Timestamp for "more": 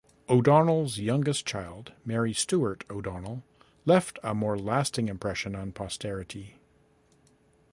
4.33-4.57